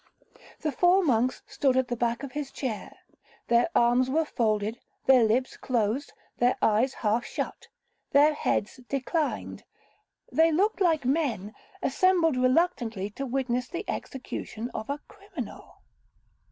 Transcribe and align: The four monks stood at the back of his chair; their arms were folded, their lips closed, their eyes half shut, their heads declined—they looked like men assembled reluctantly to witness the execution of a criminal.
The 0.61 0.71
four 0.71 1.03
monks 1.03 1.43
stood 1.45 1.77
at 1.77 1.87
the 1.87 1.95
back 1.95 2.23
of 2.23 2.31
his 2.31 2.49
chair; 2.49 2.91
their 3.49 3.69
arms 3.75 4.09
were 4.09 4.25
folded, 4.25 4.79
their 5.05 5.23
lips 5.23 5.57
closed, 5.57 6.11
their 6.39 6.57
eyes 6.59 6.95
half 6.95 7.23
shut, 7.23 7.67
their 8.09 8.33
heads 8.33 8.79
declined—they 8.89 10.51
looked 10.53 10.81
like 10.81 11.05
men 11.05 11.53
assembled 11.83 12.35
reluctantly 12.35 13.11
to 13.11 13.27
witness 13.27 13.67
the 13.67 13.85
execution 13.87 14.71
of 14.73 14.89
a 14.89 14.97
criminal. 15.07 15.83